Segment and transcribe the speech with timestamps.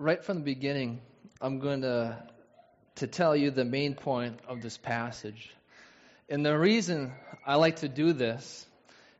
[0.00, 0.98] right from the beginning,
[1.42, 2.16] I'm going to,
[2.96, 5.50] to tell you the main point of this passage.
[6.30, 7.12] And the reason
[7.46, 8.66] I like to do this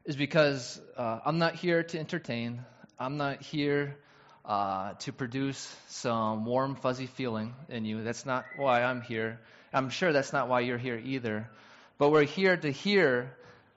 [0.06, 2.64] is because uh, I'm not here to entertain.
[2.98, 3.98] I'm not here
[4.46, 8.02] uh, to produce some warm, fuzzy feeling in you.
[8.02, 9.38] That's not why I'm here.
[9.74, 11.50] I'm sure that's not why you're here either.
[11.98, 13.36] But we're here to hear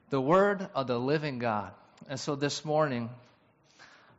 [0.10, 1.74] the word of the living God.
[2.08, 3.10] And so this morning,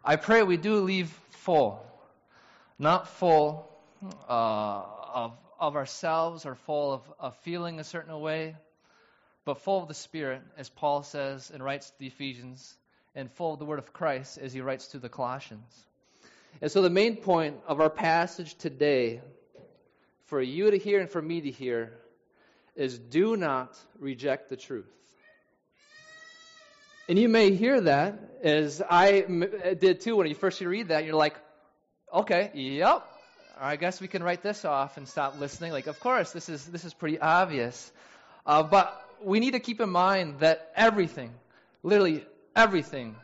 [0.05, 1.81] I pray we do leave full,
[2.79, 3.71] not full
[4.29, 4.83] uh,
[5.15, 8.57] of, of ourselves or full of, of feeling a certain way,
[9.45, 12.75] but full of the Spirit, as Paul says and writes to the Ephesians,
[13.15, 15.87] and full of the word of Christ as he writes to the Colossians.
[16.61, 19.21] And so the main point of our passage today,
[20.27, 21.93] for you to hear and for me to hear,
[22.75, 24.91] is do not reject the truth.
[27.09, 29.21] And you may hear that as I
[29.79, 31.05] did too when you first read that.
[31.05, 31.37] You're like,
[32.15, 33.07] okay, yep.
[33.61, 35.73] I guess we can write this off and stop listening.
[35.73, 37.93] Like, of course, this is this is pretty obvious.
[38.47, 41.33] Uh, but we need to keep in mind that everything,
[41.83, 43.17] literally everything,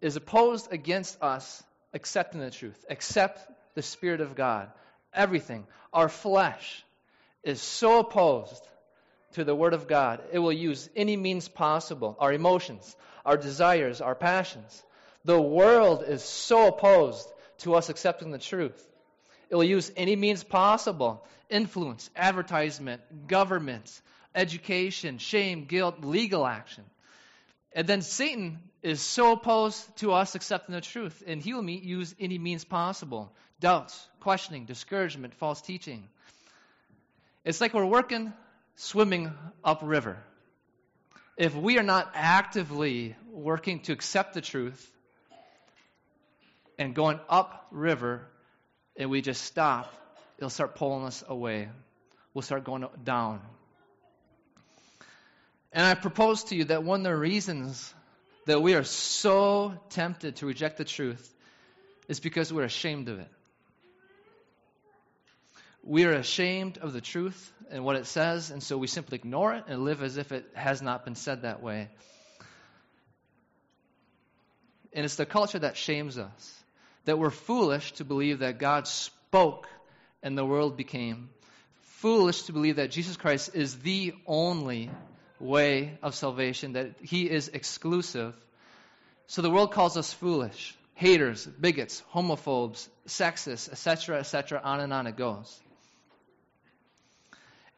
[0.00, 1.62] is opposed against us
[1.94, 3.40] accepting the truth, accept
[3.74, 4.70] the Spirit of God.
[5.14, 5.66] Everything.
[5.92, 6.84] Our flesh
[7.42, 8.66] is so opposed
[9.32, 10.20] to the Word of God.
[10.32, 12.16] It will use any means possible.
[12.18, 14.82] Our emotions, our desires, our passions.
[15.24, 17.28] The world is so opposed
[17.62, 18.88] to us accepting the truth.
[19.50, 24.00] It will use any means possible influence, advertisement, government,
[24.34, 26.84] education, shame, guilt, legal action.
[27.74, 32.14] And then Satan is so opposed to us accepting the truth, and he will use
[32.18, 36.08] any means possible doubts, questioning, discouragement, false teaching.
[37.44, 38.32] It's like we're working
[38.76, 39.32] swimming
[39.64, 40.18] upriver.
[41.36, 44.90] If we are not actively working to accept the truth
[46.82, 48.22] and going up river,
[48.96, 49.92] and we just stop,
[50.36, 51.68] it'll start pulling us away.
[52.34, 53.40] We'll start going down.
[55.72, 57.94] And I propose to you that one of the reasons
[58.46, 61.32] that we are so tempted to reject the truth
[62.08, 63.28] is because we're ashamed of it.
[65.84, 69.54] We are ashamed of the truth and what it says, and so we simply ignore
[69.54, 71.90] it and live as if it has not been said that way.
[74.92, 76.61] And it's the culture that shames us,
[77.04, 79.68] that we're foolish to believe that God spoke
[80.22, 81.30] and the world became.
[81.80, 84.90] Foolish to believe that Jesus Christ is the only
[85.38, 88.34] way of salvation, that He is exclusive.
[89.26, 95.06] So the world calls us foolish, haters, bigots, homophobes, sexists, etc., etc., on and on
[95.06, 95.60] it goes.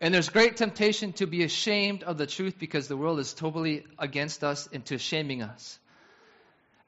[0.00, 3.84] And there's great temptation to be ashamed of the truth because the world is totally
[3.98, 5.78] against us and to shaming us.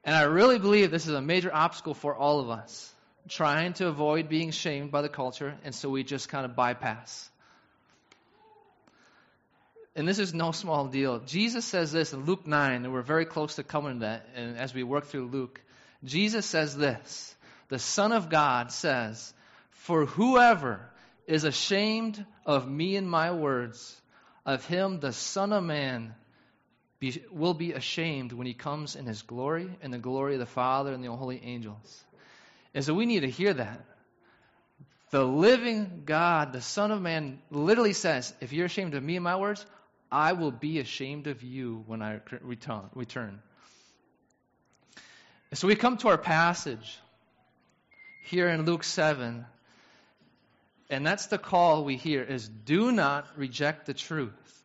[0.06, 2.94] And I really believe this is a major obstacle for all of us,
[3.28, 7.28] trying to avoid being shamed by the culture, and so we just kind of bypass.
[9.96, 11.18] And this is no small deal.
[11.18, 14.56] Jesus says this in Luke 9, and we're very close to coming to that and
[14.56, 15.60] as we work through Luke.
[16.04, 17.34] Jesus says this
[17.68, 19.34] The Son of God says,
[19.70, 20.88] For whoever
[21.26, 24.00] is ashamed of me and my words,
[24.44, 26.14] of him the Son of Man
[27.10, 30.46] be, will be ashamed when he comes in his glory and the glory of the
[30.46, 32.04] Father and the holy angels.
[32.74, 33.84] And so we need to hear that.
[35.10, 39.24] The living God, the Son of Man, literally says, If you're ashamed of me and
[39.24, 39.64] my words,
[40.10, 43.40] I will be ashamed of you when I return.
[45.50, 46.98] And so we come to our passage
[48.24, 49.46] here in Luke 7.
[50.90, 54.55] And that's the call we hear is do not reject the truth.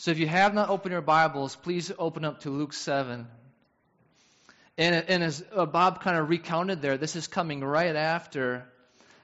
[0.00, 3.26] So if you have not opened your Bibles, please open up to Luke 7.
[4.78, 8.64] And, and as uh, Bob kind of recounted there, this is coming right after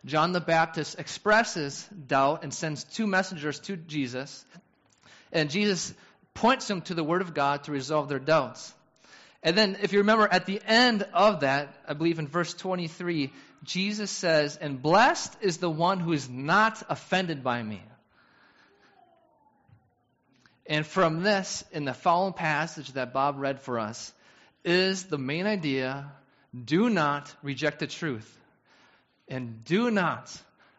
[0.05, 4.45] John the Baptist expresses doubt and sends two messengers to Jesus.
[5.31, 5.95] And Jesus
[6.35, 8.75] points them to the Word of God to resolve their doubts.
[9.45, 13.33] And then, if you remember, at the end of that, I believe in verse 23,
[13.62, 17.81] Jesus says, And blessed is the one who is not offended by me.
[20.66, 24.12] And from this, in the following passage that Bob read for us,
[24.64, 26.11] is the main idea
[26.64, 28.31] do not reject the truth.
[29.28, 30.32] And do not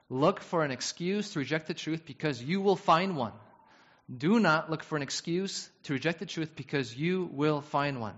[0.09, 3.33] look for an excuse to reject the truth because you will find one.
[4.15, 8.13] Do not look for an excuse to reject the truth because you will find one.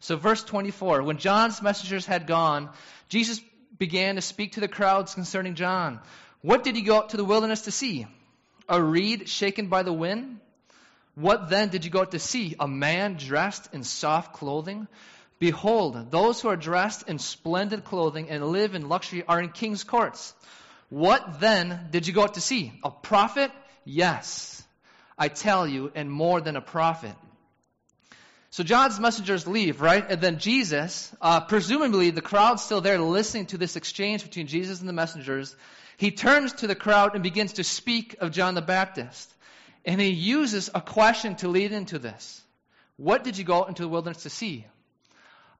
[0.00, 2.70] So, verse 24 When John's messengers had gone,
[3.08, 3.40] Jesus
[3.76, 6.00] began to speak to the crowds concerning John.
[6.42, 8.06] What did he go out to the wilderness to see?
[8.68, 10.40] A reed shaken by the wind?
[11.16, 12.54] What then did you go out to see?
[12.60, 14.86] A man dressed in soft clothing?
[15.38, 19.82] Behold, those who are dressed in splendid clothing and live in luxury are in king's
[19.82, 20.34] courts.
[20.90, 22.72] What then did you go out to see?
[22.84, 23.50] A prophet?
[23.84, 24.62] Yes.
[25.18, 27.14] I tell you, and more than a prophet.
[28.50, 30.04] So John's messengers leave, right?
[30.08, 34.80] And then Jesus, uh, presumably the crowd's still there listening to this exchange between Jesus
[34.80, 35.56] and the messengers.
[35.96, 39.32] He turns to the crowd and begins to speak of John the Baptist.
[39.86, 42.42] And he uses a question to lead into this.
[42.96, 44.66] What did you go out into the wilderness to see?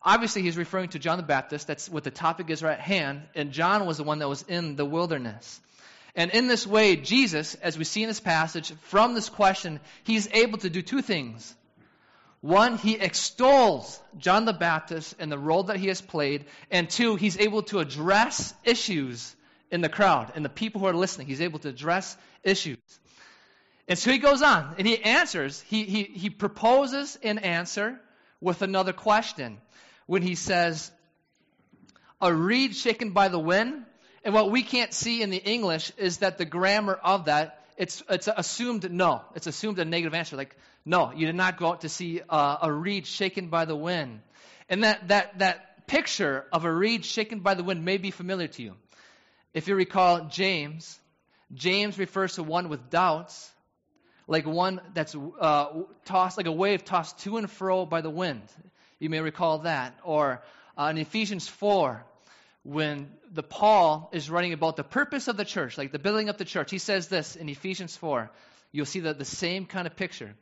[0.02, 1.66] Obviously, he's referring to John the Baptist.
[1.68, 3.22] That's what the topic is right at hand.
[3.34, 5.60] And John was the one that was in the wilderness.
[6.16, 10.28] And in this way, Jesus, as we see in this passage, from this question, he's
[10.32, 11.54] able to do two things.
[12.40, 16.46] One, he extols John the Baptist and the role that he has played.
[16.70, 19.34] And two, he's able to address issues
[19.70, 21.26] in the crowd and the people who are listening.
[21.26, 22.78] He's able to address issues.
[23.88, 25.60] And so he goes on and he answers.
[25.68, 28.00] He, he, he proposes an answer
[28.40, 29.58] with another question
[30.06, 30.90] when he says,
[32.20, 33.84] A reed shaken by the wind.
[34.24, 38.02] And what we can't see in the English is that the grammar of that, it's,
[38.08, 39.22] it's assumed no.
[39.36, 40.36] It's assumed a negative answer.
[40.36, 43.76] Like, no, you did not go out to see uh, a reed shaken by the
[43.76, 44.20] wind.
[44.68, 48.48] And that, that, that picture of a reed shaken by the wind may be familiar
[48.48, 48.74] to you.
[49.54, 50.98] If you recall James,
[51.54, 53.52] James refers to one with doubts
[54.26, 55.68] like one that's uh,
[56.04, 58.42] tossed, like a wave tossed to and fro by the wind.
[58.98, 59.98] You may recall that.
[60.02, 60.42] Or
[60.76, 62.04] uh, in Ephesians 4,
[62.64, 66.38] when the Paul is writing about the purpose of the church, like the building up
[66.38, 68.30] the church, he says this in Ephesians 4.
[68.72, 70.34] You'll see the, the same kind of picture.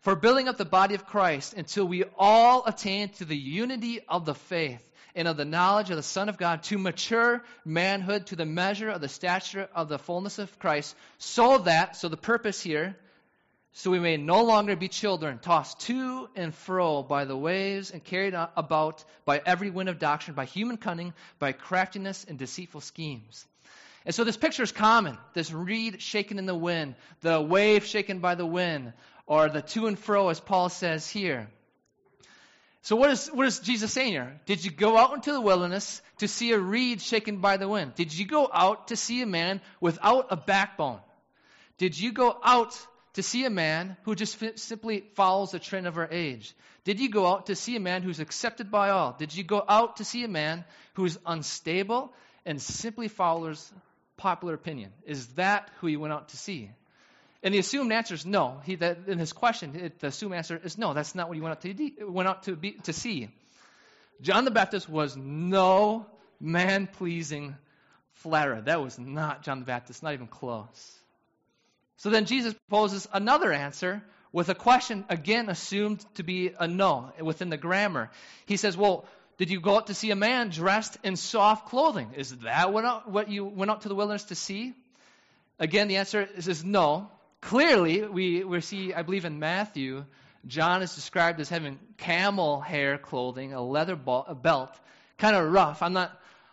[0.00, 4.24] For building up the body of Christ until we all attain to the unity of
[4.24, 4.82] the faith
[5.16, 8.90] and of the knowledge of the Son of God, to mature manhood, to the measure
[8.90, 12.96] of the stature of the fullness of Christ, so that, so the purpose here,
[13.78, 18.02] so we may no longer be children, tossed to and fro by the waves and
[18.02, 23.44] carried about by every wind of doctrine, by human cunning, by craftiness and deceitful schemes.
[24.06, 25.18] And so this picture is common.
[25.34, 28.94] This reed shaken in the wind, the wave shaken by the wind,
[29.26, 31.46] or the to and fro, as Paul says here.
[32.80, 34.40] So what is, what is Jesus saying here?
[34.46, 37.94] Did you go out into the wilderness to see a reed shaken by the wind?
[37.94, 41.00] Did you go out to see a man without a backbone?
[41.76, 42.74] Did you go out
[43.16, 46.54] to see a man who just simply follows the trend of our age?
[46.84, 49.16] Did you go out to see a man who's accepted by all?
[49.18, 50.64] Did you go out to see a man
[50.94, 52.12] who's unstable
[52.44, 53.72] and simply follows
[54.18, 54.92] popular opinion?
[55.06, 56.70] Is that who you went out to see?
[57.42, 58.60] And the assumed answer is no.
[58.64, 60.92] He, that, in his question, it, the assumed answer is no.
[60.92, 63.28] That's not what you went out to, de- went out to, be, to see.
[64.20, 66.06] John the Baptist was no
[66.38, 67.56] man pleasing
[68.12, 68.60] flatterer.
[68.60, 71.00] That was not John the Baptist, not even close.
[71.98, 74.02] So then Jesus proposes another answer
[74.32, 78.10] with a question, again assumed to be a no within the grammar.
[78.44, 79.06] He says, Well,
[79.38, 82.10] did you go out to see a man dressed in soft clothing?
[82.16, 84.74] Is that what you went out to the wilderness to see?
[85.58, 87.10] Again, the answer is, is no.
[87.40, 90.04] Clearly, we, we see, I believe in Matthew,
[90.46, 94.78] John is described as having camel hair clothing, a leather belt,
[95.18, 95.82] kind of rough.
[95.82, 96.10] I'm not,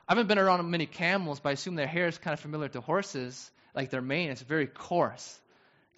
[0.08, 2.70] I haven't been around many camels, but I assume their hair is kind of familiar
[2.70, 5.40] to horses like their mane is very coarse.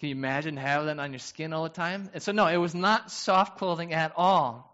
[0.00, 2.10] Can you imagine having that on your skin all the time?
[2.12, 4.72] And so, no, it was not soft clothing at all.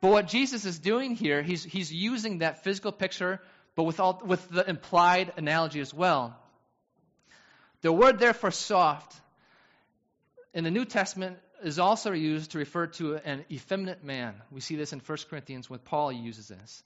[0.00, 3.40] But what Jesus is doing here, he's, he's using that physical picture,
[3.76, 6.36] but with, all, with the implied analogy as well.
[7.82, 9.14] The word there for soft
[10.52, 14.34] in the New Testament is also used to refer to an effeminate man.
[14.50, 16.82] We see this in 1 Corinthians when Paul uses this.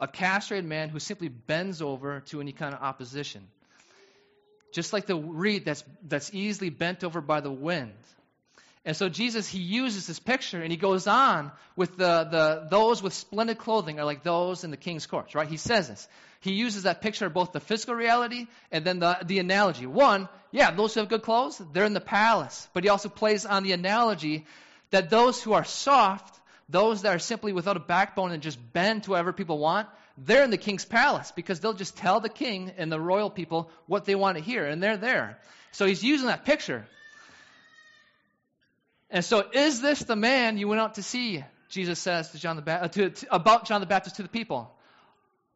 [0.00, 3.46] A castrated man who simply bends over to any kind of opposition
[4.72, 7.92] just like the reed that's, that's easily bent over by the wind.
[8.84, 13.02] And so Jesus, he uses this picture and he goes on with the, the those
[13.02, 15.48] with splendid clothing are like those in the king's courts, right?
[15.48, 16.08] He says this.
[16.40, 19.86] He uses that picture of both the physical reality and then the, the analogy.
[19.86, 22.68] One, yeah, those who have good clothes, they're in the palace.
[22.72, 24.46] But he also plays on the analogy
[24.90, 29.02] that those who are soft, those that are simply without a backbone and just bend
[29.02, 29.88] to whatever people want,
[30.24, 33.70] they're in the king's palace because they'll just tell the king and the royal people
[33.86, 35.38] what they want to hear, and they're there.
[35.72, 36.86] So he's using that picture.
[39.10, 41.44] And so, is this the man you went out to see?
[41.68, 44.28] Jesus says to John the ba- uh, to, to, about John the Baptist to the
[44.28, 44.74] people.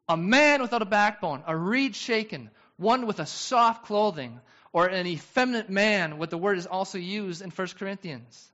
[0.08, 4.40] A man without a backbone, a reed shaken, one with a soft clothing,
[4.72, 8.50] or an effeminate man, what the word is also used in 1 Corinthians.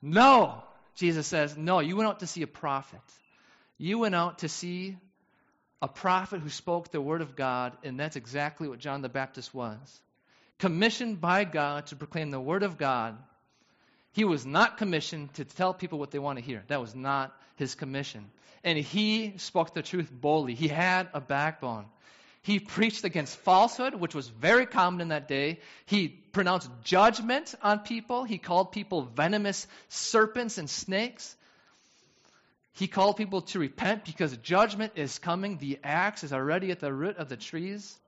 [0.00, 0.62] No,
[0.96, 3.00] Jesus says, no, you went out to see a prophet.
[3.78, 4.96] You went out to see
[5.80, 9.52] a prophet who spoke the word of God, and that's exactly what John the Baptist
[9.54, 10.00] was.
[10.58, 13.18] Commissioned by God to proclaim the word of God,
[14.12, 16.62] He was not commissioned to tell people what they want to hear.
[16.68, 18.30] That was not his commission.
[18.64, 20.54] And he spoke the truth boldly.
[20.54, 21.86] He had a backbone.
[22.42, 25.60] He preached against falsehood, which was very common in that day.
[25.86, 28.24] He pronounced judgment on people.
[28.24, 31.36] He called people venomous serpents and snakes.
[32.74, 35.58] He called people to repent because judgment is coming.
[35.58, 37.98] The axe is already at the root of the trees.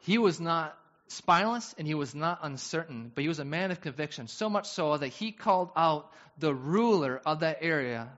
[0.00, 3.80] He was not spineless and he was not uncertain, but he was a man of
[3.80, 8.08] conviction, so much so that he called out the ruler of that area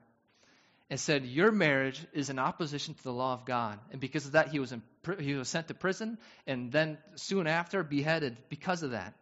[0.88, 3.78] and said, Your marriage is in opposition to the law of God.
[3.90, 4.82] And because of that, he was, in,
[5.18, 9.14] he was sent to prison and then soon after beheaded because of that.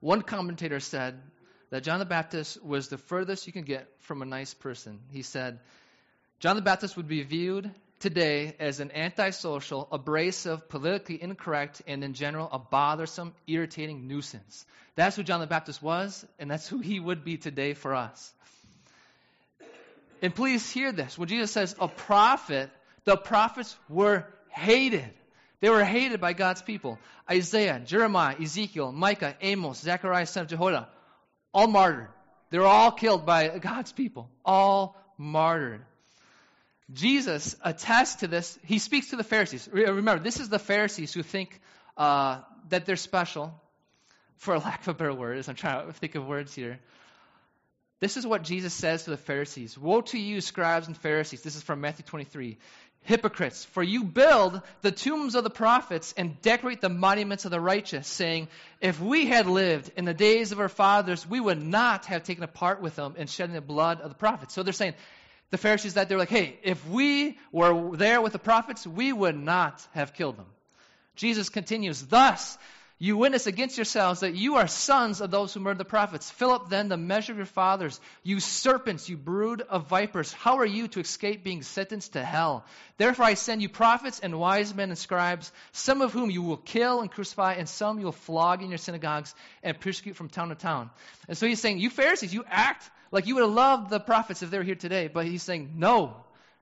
[0.00, 1.20] One commentator said
[1.72, 5.00] that John the Baptist was the furthest you can get from a nice person.
[5.10, 5.58] He said,
[6.38, 12.12] John the Baptist would be viewed today as an antisocial, abrasive, politically incorrect, and in
[12.12, 14.66] general, a bothersome, irritating nuisance.
[14.96, 18.34] That's who John the Baptist was, and that's who he would be today for us.
[20.20, 21.16] And please hear this.
[21.16, 22.68] When Jesus says a prophet,
[23.04, 25.08] the prophets were hated.
[25.60, 26.98] They were hated by God's people.
[27.30, 30.88] Isaiah, Jeremiah, Ezekiel, Micah, Amos, Zechariah, son of Jehoiada,
[31.52, 32.08] all martyred.
[32.50, 34.30] They were all killed by God's people.
[34.44, 35.82] All martyred.
[36.92, 38.58] Jesus attests to this.
[38.64, 39.68] He speaks to the Pharisees.
[39.72, 41.60] Remember, this is the Pharisees who think
[41.96, 43.54] uh, that they're special,
[44.36, 46.78] for lack of a better word, as I'm trying to think of words here.
[48.00, 51.42] This is what Jesus says to the Pharisees Woe to you, scribes and Pharisees.
[51.42, 52.58] This is from Matthew 23.
[53.04, 57.60] Hypocrites, for you build the tombs of the prophets and decorate the monuments of the
[57.60, 58.48] righteous, saying,
[58.80, 62.44] If we had lived in the days of our fathers, we would not have taken
[62.44, 64.54] a part with them in shedding the blood of the prophets.
[64.54, 64.94] So they're saying,
[65.50, 69.36] the Pharisees that they're like, hey, if we were there with the prophets, we would
[69.36, 70.46] not have killed them.
[71.14, 72.56] Jesus continues, thus,
[73.02, 76.30] you witness against yourselves that you are sons of those who murdered the prophets.
[76.30, 78.00] Fill up then the measure of your fathers.
[78.22, 82.64] You serpents, you brood of vipers, how are you to escape being sentenced to hell?
[82.98, 86.58] Therefore I send you prophets and wise men and scribes, some of whom you will
[86.58, 90.50] kill and crucify, and some you will flog in your synagogues and persecute from town
[90.50, 90.88] to town.
[91.26, 94.44] And so he's saying, you Pharisees, you act like you would have loved the prophets
[94.44, 96.14] if they were here today, but he's saying, no,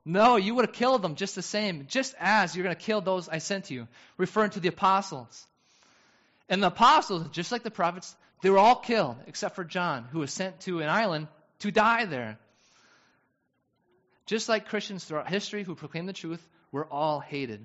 [0.07, 3.03] no, you would have killed them just the same, just as you're going to kill
[3.03, 5.47] those I sent to you, referring to the apostles.
[6.51, 10.19] And the apostles, just like the prophets, they were all killed except for John, who
[10.19, 11.29] was sent to an island
[11.61, 12.39] to die there.
[14.27, 17.65] Just like Christians throughout history who proclaimed the truth, were all hated.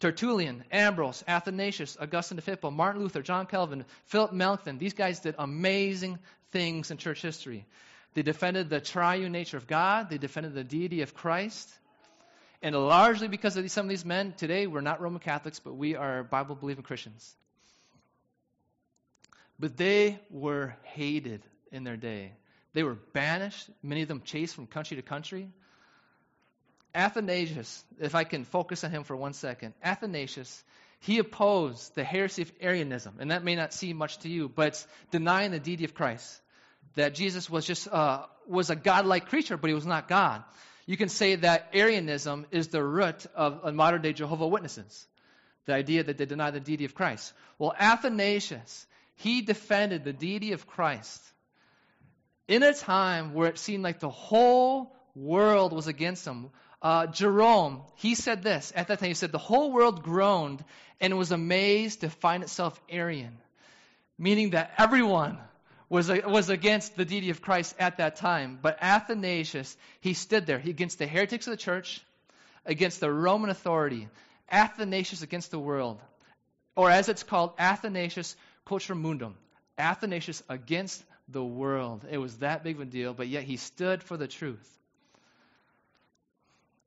[0.00, 5.34] Tertullian, Ambrose, Athanasius, Augustine of Hippo, Martin Luther, John Calvin, Philip Melanchthon, these guys did
[5.38, 6.18] amazing
[6.50, 7.66] things in church history.
[8.14, 10.08] They defended the triune nature of God.
[10.08, 11.70] They defended the deity of Christ.
[12.62, 15.96] And largely because of some of these men, today we're not Roman Catholics, but we
[15.96, 17.34] are Bible believing Christians.
[19.58, 22.32] But they were hated in their day.
[22.72, 25.48] They were banished, many of them chased from country to country.
[26.94, 30.62] Athanasius, if I can focus on him for one second, Athanasius,
[31.00, 34.84] he opposed the heresy of Arianism, and that may not seem much to you, but
[35.10, 36.40] denying the deity of Christ
[36.94, 40.42] that Jesus was just uh, was a godlike creature, but he was not God.
[40.86, 45.06] You can say that Arianism is the root of modern day Jehovah Witnesses,
[45.66, 47.32] the idea that they deny the deity of Christ.
[47.58, 51.22] Well, Athanasius, he defended the deity of Christ
[52.48, 56.50] in a time where it seemed like the whole world was against him.
[56.82, 59.08] Uh, Jerome, he said this at that time.
[59.08, 60.62] He said, The whole world groaned
[61.00, 63.38] and was amazed to find itself Arian,
[64.18, 65.38] meaning that everyone
[65.88, 68.58] was, was against the deity of Christ at that time.
[68.60, 72.02] But Athanasius, he stood there he, against the heretics of the church,
[72.66, 74.08] against the Roman authority.
[74.50, 76.00] Athanasius against the world.
[76.76, 79.34] Or as it's called, Athanasius contra mundum.
[79.76, 82.04] Athanasius against the world.
[82.10, 84.70] It was that big of a deal, but yet he stood for the truth.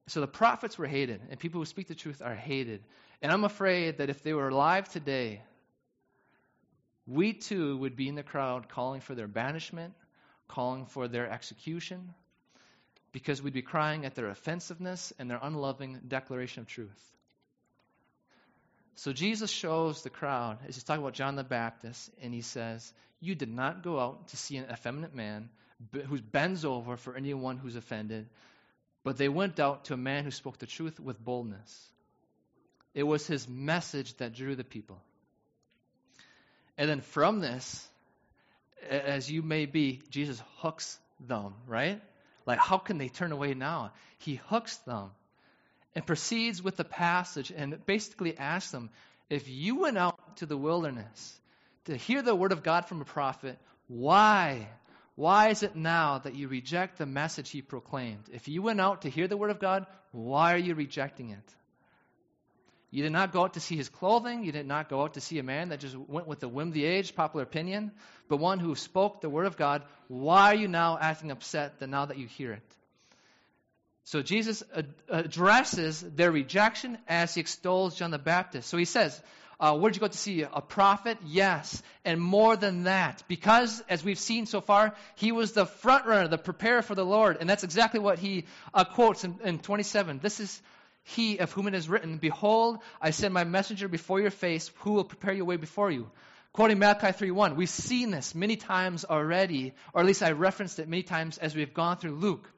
[0.07, 2.81] So the prophets were hated, and people who speak the truth are hated.
[3.21, 5.41] And I'm afraid that if they were alive today,
[7.05, 9.93] we too would be in the crowd calling for their banishment,
[10.47, 12.13] calling for their execution,
[13.11, 17.16] because we'd be crying at their offensiveness and their unloving declaration of truth.
[18.97, 22.91] So Jesus shows the crowd, as he's talking about John the Baptist, and he says,
[23.19, 25.49] You did not go out to see an effeminate man
[26.07, 28.27] who bends over for anyone who's offended,
[29.03, 31.91] but they went out to a man who spoke the truth with boldness.
[32.95, 34.99] It was his message that drew the people.
[36.75, 37.87] And then from this,
[38.89, 42.01] as you may be, Jesus hooks them, right?
[42.47, 43.91] Like, how can they turn away now?
[44.17, 45.11] He hooks them
[45.95, 48.89] and proceeds with the passage and basically asks them,
[49.29, 51.39] if you went out to the wilderness
[51.85, 54.67] to hear the word of God from a prophet, why?
[55.15, 58.29] Why is it now that you reject the message he proclaimed?
[58.31, 61.55] If you went out to hear the word of God, why are you rejecting it?
[62.89, 64.43] You did not go out to see his clothing.
[64.43, 66.69] You did not go out to see a man that just went with the whim
[66.69, 67.91] of the age, popular opinion,
[68.29, 69.83] but one who spoke the word of God.
[70.07, 72.75] Why are you now acting upset that now that you hear it?
[74.07, 74.63] So Jesus
[75.09, 78.69] addresses their rejection as he extols John the Baptist.
[78.69, 79.21] So he says,
[79.59, 81.17] uh, Where'd you go to see a prophet?
[81.25, 81.83] Yes.
[82.05, 86.29] And more than that, because as we've seen so far, he was the front runner,
[86.29, 87.35] the preparer for the Lord.
[87.41, 90.19] And that's exactly what he uh, quotes in, in 27.
[90.19, 90.61] This is
[91.03, 94.93] he of whom it is written, Behold, I send my messenger before your face, who
[94.93, 96.09] will prepare your way before you.
[96.53, 100.87] Quoting Malachi 3.1, we've seen this many times already, or at least I referenced it
[100.87, 102.49] many times as we've gone through Luke,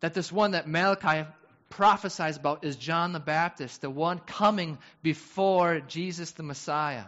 [0.00, 1.28] that this one that Malachi
[1.70, 7.04] prophesies about is John the Baptist, the one coming before Jesus the Messiah.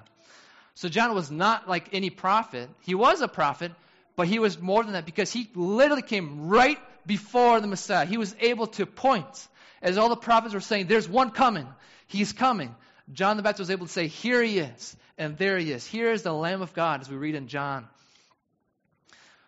[0.75, 2.69] So John was not like any prophet.
[2.83, 3.73] He was a prophet,
[4.15, 8.07] but he was more than that because he literally came right before the Messiah.
[8.07, 9.49] He was able to point
[9.83, 11.67] as all the prophets were saying, There's one coming.
[12.07, 12.75] He's coming.
[13.13, 15.87] John the Baptist was able to say, Here he is, and there he is.
[15.87, 17.87] Here is the Lamb of God, as we read in John.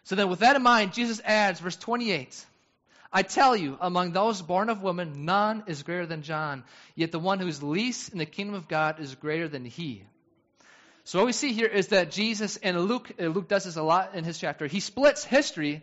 [0.05, 2.47] So then, with that in mind, Jesus adds, verse 28.
[3.13, 6.65] I tell you, among those born of woman, none is greater than John.
[6.95, 10.05] Yet the one who is least in the kingdom of God is greater than he.
[11.05, 13.83] So what we see here is that Jesus, and Luke, uh, Luke does this a
[13.83, 15.83] lot in his chapter, he splits history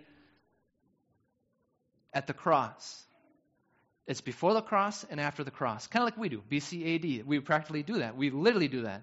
[2.13, 3.03] at the cross.
[4.05, 5.87] It's before the cross and after the cross.
[5.87, 7.25] Kind of like we do, BC AD.
[7.25, 8.15] We practically do that.
[8.15, 9.01] We literally do that.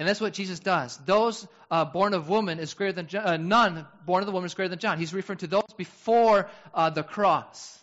[0.00, 0.96] And that's what Jesus does.
[1.04, 3.26] Those uh, born of woman is greater than John.
[3.26, 4.98] Uh, none born of the woman is greater than John.
[4.98, 7.78] He's referring to those before uh, the cross.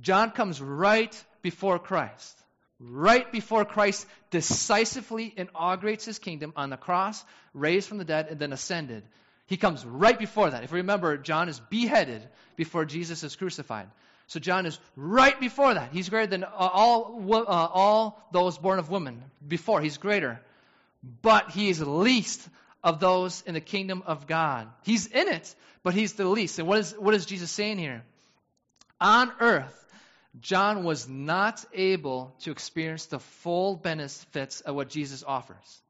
[0.00, 2.36] John comes right before Christ.
[2.80, 8.40] Right before Christ decisively inaugurates his kingdom on the cross, raised from the dead, and
[8.40, 9.04] then ascended.
[9.46, 10.64] He comes right before that.
[10.64, 13.86] If you remember, John is beheaded before Jesus is crucified.
[14.30, 15.90] So John is right before that.
[15.92, 19.80] He's greater than all, uh, all those born of women before.
[19.80, 20.40] He's greater.
[21.20, 22.48] But he is least
[22.84, 24.68] of those in the kingdom of God.
[24.82, 26.60] He's in it, but he's the least.
[26.60, 28.04] And what is, what is Jesus saying here?
[29.00, 29.84] On earth,
[30.40, 35.82] John was not able to experience the full benefits of what Jesus offers.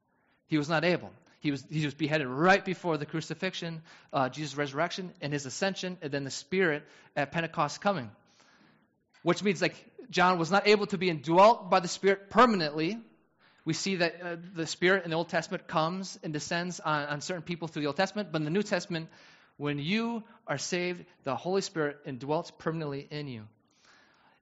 [0.47, 1.11] He was not able.
[1.41, 5.99] He was, he was beheaded right before the crucifixion, uh, Jesus' resurrection, and his ascension,
[6.01, 6.81] and then the Spirit
[7.15, 8.09] at Pentecost coming.
[9.23, 9.75] Which means, like,
[10.09, 12.99] John was not able to be indwelt by the Spirit permanently.
[13.63, 17.21] We see that uh, the Spirit in the Old Testament comes and descends on, on
[17.21, 19.09] certain people through the Old Testament, but in the New Testament,
[19.57, 23.43] when you are saved, the Holy Spirit indwells permanently in you.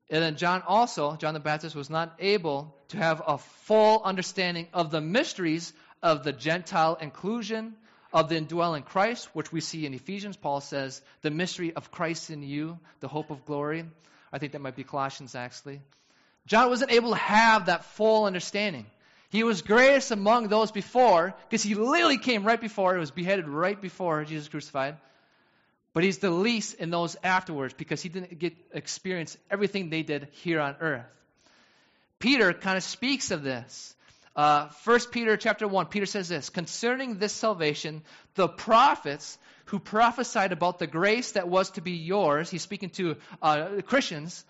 [0.09, 4.67] And then John also, John the Baptist, was not able to have a full understanding
[4.73, 7.75] of the mysteries of the Gentile inclusion,
[8.11, 10.37] of the indwelling Christ, which we see in Ephesians.
[10.37, 13.85] Paul says, the mystery of Christ in you, the hope of glory.
[14.31, 15.81] I think that might be Colossians, actually.
[16.45, 18.85] John wasn't able to have that full understanding.
[19.29, 23.47] He was greatest among those before, because he literally came right before, he was beheaded
[23.47, 24.97] right before Jesus crucified.
[25.93, 30.27] But he's the least in those afterwards because he didn't get experience everything they did
[30.31, 31.05] here on earth.
[32.19, 33.95] Peter kind of speaks of this.
[34.35, 38.01] Uh, 1 Peter chapter 1, Peter says this Concerning this salvation,
[38.35, 39.37] the prophets
[39.69, 44.43] who prophesied about the grace that was to be yours, he's speaking to uh, Christians,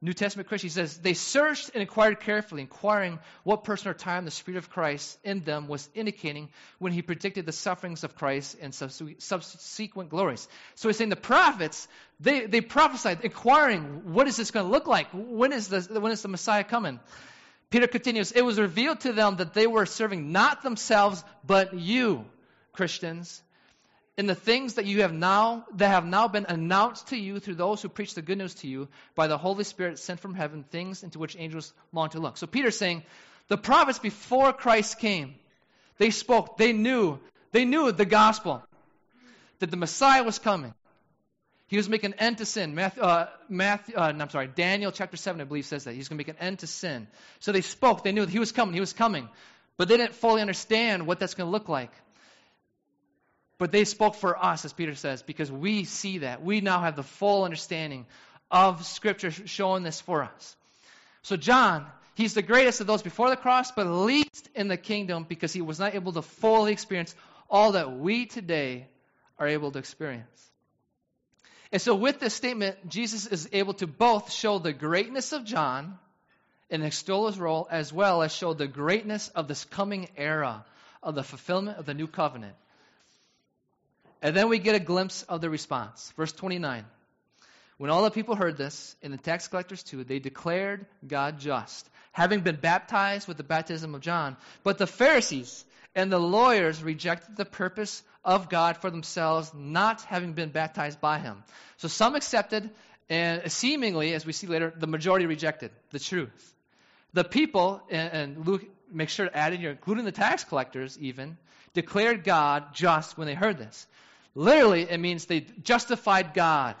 [0.00, 4.26] New Testament Christians, he says, they searched and inquired carefully, inquiring what person or time
[4.26, 8.56] the Spirit of Christ in them was indicating when he predicted the sufferings of Christ
[8.60, 10.46] and subsequent glories.
[10.74, 11.88] So he's saying the prophets,
[12.20, 15.08] they, they prophesied, inquiring, what is this going to look like?
[15.12, 17.00] When is, the, when is the Messiah coming?
[17.70, 22.26] Peter continues, it was revealed to them that they were serving not themselves, but you,
[22.72, 23.42] Christians,
[24.16, 27.56] in the things that you have now that have now been announced to you through
[27.56, 30.62] those who preach the good news to you by the Holy Spirit sent from heaven,
[30.62, 32.36] things into which angels long to look.
[32.36, 33.02] So Peter's saying,
[33.48, 35.34] the prophets before Christ came,
[35.98, 37.18] they spoke, they knew,
[37.52, 38.62] they knew the gospel,
[39.58, 40.74] that the Messiah was coming.
[41.66, 42.74] He was making an end to sin.
[42.74, 45.94] Matthew, uh, Matthew uh, no, I'm sorry, Daniel chapter 7, I believe, says that.
[45.94, 47.08] He's going to make an end to sin.
[47.40, 48.04] So they spoke.
[48.04, 48.74] They knew that he was coming.
[48.74, 49.28] He was coming.
[49.76, 51.90] But they didn't fully understand what that's going to look like.
[53.58, 56.42] But they spoke for us, as Peter says, because we see that.
[56.42, 58.06] We now have the full understanding
[58.50, 60.56] of Scripture showing this for us.
[61.22, 65.24] So, John, he's the greatest of those before the cross, but least in the kingdom
[65.28, 67.14] because he was not able to fully experience
[67.48, 68.88] all that we today
[69.38, 70.28] are able to experience.
[71.72, 75.98] And so, with this statement, Jesus is able to both show the greatness of John
[76.70, 80.64] and extol his role as well as show the greatness of this coming era
[81.02, 82.54] of the fulfillment of the new covenant.
[84.24, 86.10] And then we get a glimpse of the response.
[86.16, 86.86] Verse 29.
[87.76, 91.86] When all the people heard this, and the tax collectors too, they declared God just,
[92.10, 94.38] having been baptized with the baptism of John.
[94.62, 95.62] But the Pharisees
[95.94, 101.18] and the lawyers rejected the purpose of God for themselves, not having been baptized by
[101.18, 101.44] him.
[101.76, 102.70] So some accepted,
[103.10, 106.54] and seemingly, as we see later, the majority rejected the truth.
[107.12, 111.36] The people, and Luke makes sure to add in here, including the tax collectors even,
[111.74, 113.86] declared God just when they heard this.
[114.34, 116.76] Literally, it means they justified God.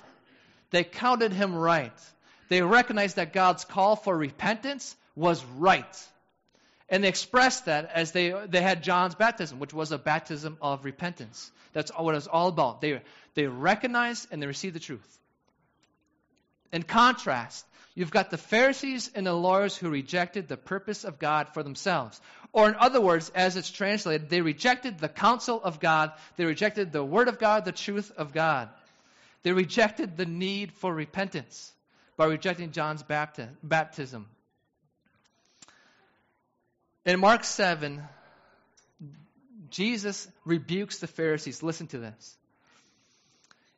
[0.70, 1.92] They counted him right.
[2.48, 6.08] They recognized that God's call for repentance was right.
[6.88, 10.84] And they expressed that as they, they had John's baptism, which was a baptism of
[10.84, 11.50] repentance.
[11.72, 12.80] That's what it was all about.
[12.80, 13.00] They,
[13.34, 15.18] they recognized and they received the truth.
[16.72, 17.64] In contrast,
[17.94, 22.20] you've got the Pharisees and the lawyers who rejected the purpose of God for themselves.
[22.52, 26.92] Or, in other words, as it's translated, they rejected the counsel of God, they rejected
[26.92, 28.68] the Word of God, the truth of God.
[29.42, 31.72] They rejected the need for repentance
[32.16, 34.26] by rejecting John's baptism.
[37.04, 38.02] In Mark 7,
[39.70, 41.62] Jesus rebukes the Pharisees.
[41.62, 42.36] Listen to this.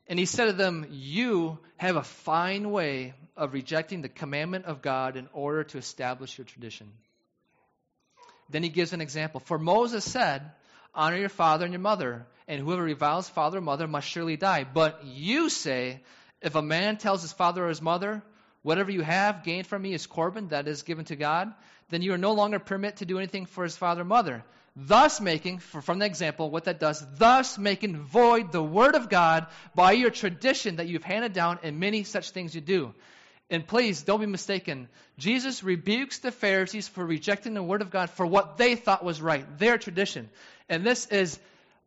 [0.09, 4.83] And he said to them, You have a fine way of rejecting the commandment of
[4.83, 6.91] God in order to establish your tradition.
[8.49, 9.41] Then he gives an example.
[9.41, 10.51] For Moses said,
[10.95, 14.65] Honor your father and your mother, and whoever reviles father or mother must surely die.
[14.65, 16.01] But you say,
[16.41, 18.23] If a man tells his father or his mother,
[18.67, 21.55] Whatever you have gained from me is Corban, that is given to God,
[21.91, 24.45] then you are no longer permitted to do anything for his father or mother.
[24.79, 29.47] Thus making, from the example, what that does, thus making void the word of God
[29.75, 32.93] by your tradition that you've handed down, and many such things you do.
[33.49, 34.89] And please don't be mistaken.
[35.17, 39.23] Jesus rebukes the Pharisees for rejecting the word of God for what they thought was
[39.23, 40.29] right, their tradition.
[40.69, 41.39] And this is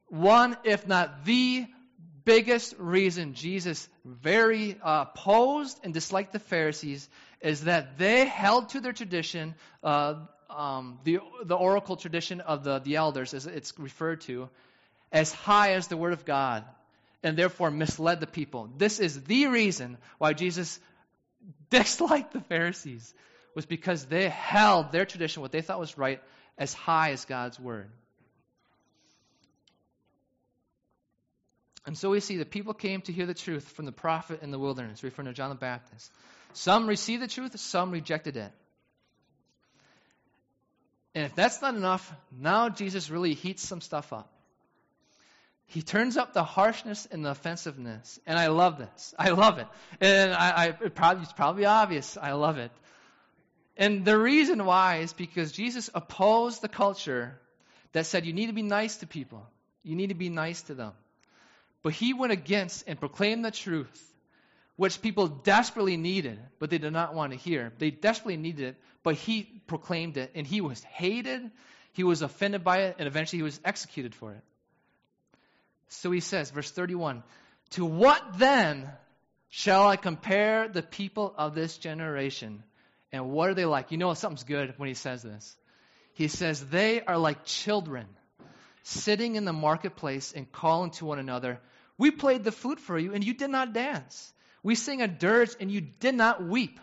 [0.07, 1.67] one, if not the
[2.25, 7.07] biggest reason Jesus very uh, opposed and disliked the Pharisees
[7.41, 10.15] is that they held to their tradition, uh,
[10.49, 14.49] um, the, the oracle tradition of the, the elders, as it's referred to,
[15.11, 16.63] as high as the Word of God,
[17.23, 18.69] and therefore misled the people.
[18.77, 20.79] This is the reason why Jesus
[21.69, 23.13] disliked the Pharisees,
[23.55, 26.21] was because they held their tradition, what they thought was right,
[26.57, 27.89] as high as God's Word.
[31.85, 34.51] And so we see that people came to hear the truth from the prophet in
[34.51, 36.11] the wilderness, referring to John the Baptist.
[36.53, 38.51] Some received the truth, some rejected it.
[41.19, 44.31] And if that's not enough, now Jesus really heats some stuff up.
[45.65, 48.21] He turns up the harshness and the offensiveness.
[48.25, 49.13] And I love this.
[49.19, 49.67] I love it.
[49.99, 52.15] And I, I it probably, it's probably obvious.
[52.15, 52.71] I love it.
[53.75, 57.37] And the reason why is because Jesus opposed the culture
[57.91, 59.45] that said you need to be nice to people.
[59.83, 60.93] You need to be nice to them.
[61.83, 64.08] But he went against and proclaimed the truth,
[64.79, 67.73] which people desperately needed, but they did not want to hear.
[67.79, 71.51] They desperately needed it, but he proclaimed it, and he was hated,
[71.91, 74.41] he was offended by it, and eventually he was executed for it.
[75.89, 77.23] So he says, verse 31
[77.71, 78.89] To what then
[79.49, 82.63] shall I compare the people of this generation?
[83.11, 83.91] And what are they like?
[83.91, 85.57] You know, something's good when he says this.
[86.13, 88.05] He says, They are like children
[88.83, 91.59] sitting in the marketplace and calling to one another,
[91.97, 94.31] We played the flute for you, and you did not dance.
[94.63, 96.79] We sing a dirge, and you did not weep.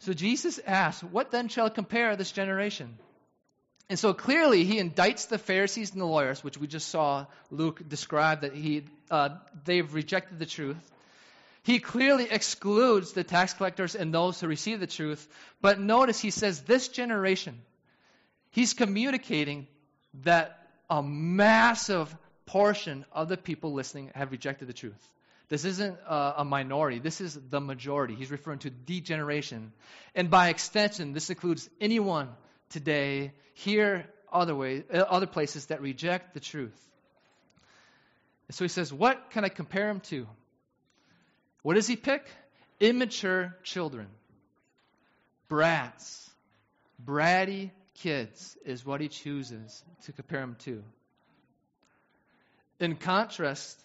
[0.00, 2.98] So Jesus asks, What then shall compare this generation?
[3.90, 7.88] And so clearly he indicts the Pharisees and the lawyers, which we just saw Luke
[7.88, 9.30] describe that he, uh,
[9.64, 10.76] they've rejected the truth.
[11.62, 15.26] He clearly excludes the tax collectors and those who receive the truth.
[15.60, 17.60] But notice he says, This generation.
[18.50, 19.66] He's communicating
[20.22, 22.14] that a massive
[22.46, 25.08] portion of the people listening have rejected the truth.
[25.48, 26.98] This isn't a, minority.
[26.98, 28.14] This is the majority.
[28.14, 29.72] He's referring to degeneration.
[30.14, 32.28] And by extension, this includes anyone
[32.68, 36.78] today, here, other, way, uh, other places that reject the truth.
[38.48, 40.26] And so he says, What can I compare him to?
[41.62, 42.26] What does he pick?
[42.78, 44.06] Immature children,
[45.48, 46.30] brats,
[47.04, 50.84] bratty kids is what he chooses to compare him to.
[52.78, 53.76] In contrast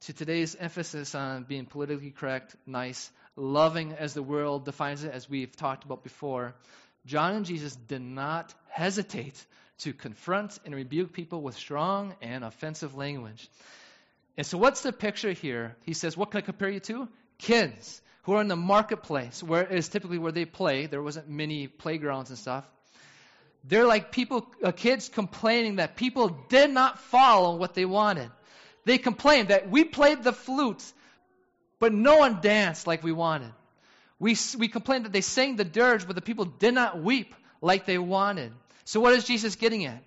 [0.00, 5.28] to today's emphasis on being politically correct, nice, loving as the world defines it, as
[5.28, 6.54] we've talked about before,
[7.06, 9.44] John and Jesus did not hesitate
[9.78, 13.48] to confront and rebuke people with strong and offensive language.
[14.36, 15.76] And so, what's the picture here?
[15.82, 17.08] He says, What can I compare you to?
[17.38, 18.00] Kids.
[18.24, 20.84] who are in the marketplace, where it is typically where they play.
[20.84, 22.68] There wasn't many playgrounds and stuff.
[23.64, 28.30] They're like people, uh, kids complaining that people did not follow what they wanted.
[28.90, 30.82] They complained that we played the flute,
[31.78, 33.52] but no one danced like we wanted.
[34.18, 37.86] We, we complained that they sang the dirge, but the people did not weep like
[37.86, 38.50] they wanted.
[38.84, 40.02] So what is Jesus getting at?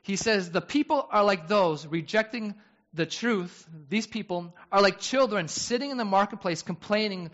[0.00, 2.54] He says the people are like those rejecting
[2.94, 3.68] the truth.
[3.90, 7.30] These people are like children sitting in the marketplace complaining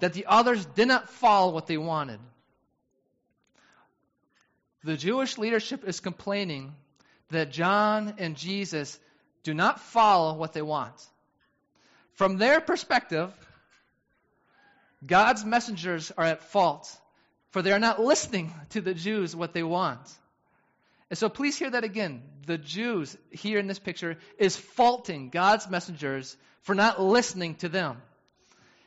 [0.00, 2.18] that the others did not follow what they wanted.
[4.82, 6.74] The Jewish leadership is complaining
[7.30, 8.98] that John and Jesus
[9.46, 10.92] do not follow what they want.
[12.14, 13.32] From their perspective,
[15.06, 16.92] God's messengers are at fault,
[17.50, 20.00] for they are not listening to the Jews what they want.
[21.10, 22.22] And so please hear that again.
[22.46, 28.02] The Jews here in this picture is faulting God's messengers for not listening to them.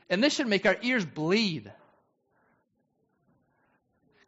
[0.10, 1.72] And this should make our ears bleed.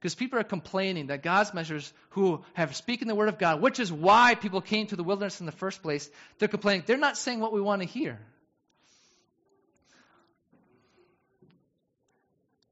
[0.01, 3.79] Because people are complaining that God's messengers who have speaking the word of God, which
[3.79, 6.09] is why people came to the wilderness in the first place,
[6.39, 6.83] they're complaining.
[6.87, 8.19] They're not saying what we want to hear.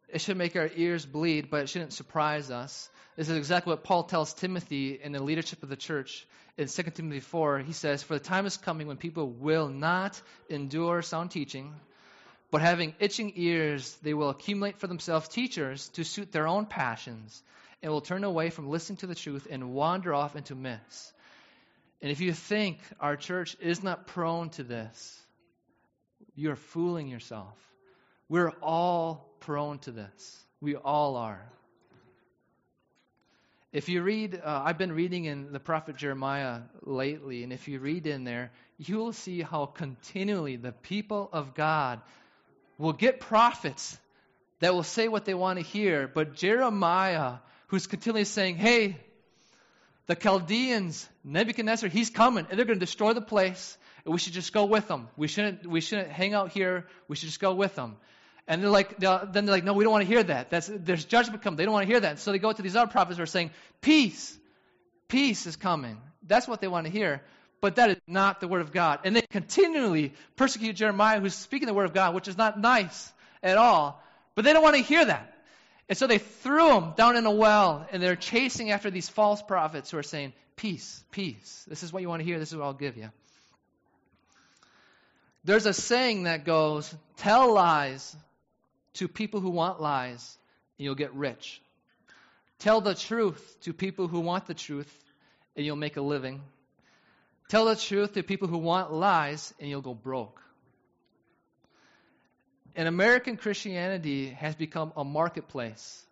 [0.07, 2.89] It should make our ears bleed, but it shouldn't surprise us.
[3.15, 6.25] This is exactly what Paul tells Timothy in the leadership of the church
[6.57, 7.59] in 2 Timothy 4.
[7.59, 11.75] He says, For the time is coming when people will not endure sound teaching,
[12.51, 17.43] but having itching ears, they will accumulate for themselves teachers to suit their own passions,
[17.81, 21.13] and will turn away from listening to the truth and wander off into myths.
[22.01, 25.21] And if you think our church is not prone to this,
[26.35, 27.55] you're fooling yourself.
[28.29, 30.45] We're all prone to this.
[30.61, 31.41] We all are.
[33.71, 37.79] If you read, uh, I've been reading in the prophet Jeremiah lately, and if you
[37.79, 42.01] read in there, you will see how continually the people of God
[42.79, 43.95] will get prophets
[44.61, 46.07] that will say what they want to hear.
[46.07, 47.35] But Jeremiah,
[47.67, 48.97] who's continually saying, hey,
[50.07, 54.33] the Chaldeans, Nebuchadnezzar, he's coming, and they're going to destroy the place, and we should
[54.33, 55.07] just go with them.
[55.15, 56.87] We shouldn't, we shouldn't hang out here.
[57.07, 57.97] We should just go with them.
[58.47, 60.49] And they're like, then they're like, no, we don't want to hear that.
[60.49, 61.57] That's, there's judgment coming.
[61.57, 62.17] They don't want to hear that.
[62.17, 64.35] So they go to these other prophets who are saying, peace,
[65.07, 66.01] peace is coming.
[66.25, 67.21] That's what they want to hear.
[67.61, 68.99] But that is not the word of God.
[69.03, 73.11] And they continually persecute Jeremiah, who's speaking the word of God, which is not nice
[73.43, 74.01] at all.
[74.35, 75.33] But they don't want to hear that.
[75.89, 79.41] And so they threw him down in a well, and they're chasing after these false
[79.41, 81.65] prophets who are saying, Peace, peace.
[81.67, 82.37] This is what you want to hear.
[82.37, 83.09] This is what I'll give you.
[85.45, 88.15] There's a saying that goes, Tell lies
[88.95, 90.37] to people who want lies,
[90.77, 91.61] and you'll get rich.
[92.59, 94.93] Tell the truth to people who want the truth,
[95.55, 96.41] and you'll make a living.
[97.49, 100.39] Tell the truth to people who want lies, and you'll go broke.
[102.75, 106.05] And American Christianity has become a marketplace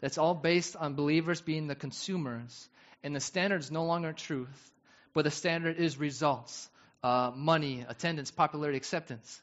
[0.00, 2.68] that's all based on believers being the consumers.
[3.04, 4.72] And the standard is no longer truth,
[5.14, 6.68] but the standard is results
[7.04, 9.40] uh, money, attendance, popularity, acceptance.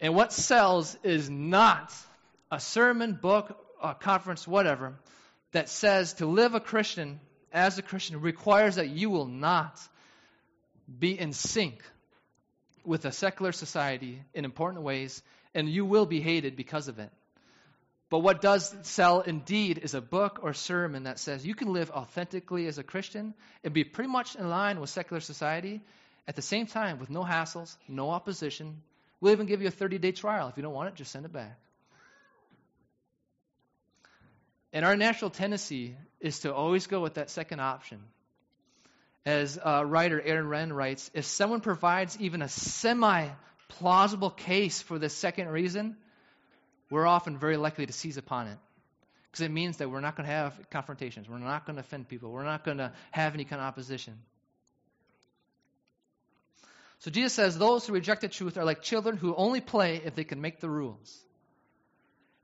[0.00, 1.92] And what sells is not
[2.50, 4.94] a sermon, book, a conference, whatever,
[5.52, 7.20] that says to live a Christian
[7.56, 9.80] as a Christian requires that you will not
[10.98, 11.82] be in sync
[12.84, 15.22] with a secular society in important ways,
[15.54, 17.10] and you will be hated because of it.
[18.08, 21.90] But what does sell indeed is a book or sermon that says you can live
[21.90, 25.80] authentically as a Christian and be pretty much in line with secular society
[26.28, 28.82] at the same time with no hassles, no opposition,
[29.20, 30.48] We'll even give you a 30 day trial.
[30.48, 31.58] If you don't want it, just send it back.
[34.76, 37.98] And our natural tendency is to always go with that second option.
[39.24, 43.26] As uh, writer Aaron Renn writes, if someone provides even a semi
[43.68, 45.96] plausible case for the second reason,
[46.90, 48.58] we're often very likely to seize upon it.
[49.30, 51.26] Because it means that we're not going to have confrontations.
[51.26, 52.30] We're not going to offend people.
[52.30, 54.18] We're not going to have any kind of opposition.
[56.98, 60.14] So Jesus says those who reject the truth are like children who only play if
[60.14, 61.18] they can make the rules.